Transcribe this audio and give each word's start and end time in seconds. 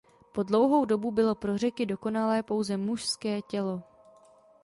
Po 0.33 0.43
dlouhou 0.43 0.85
dobu 0.85 1.11
bylo 1.11 1.35
pro 1.35 1.57
Řeky 1.57 1.85
dokonalé 1.85 2.43
pouze 2.43 2.77
mužské 2.77 3.41
tělo. 3.41 3.81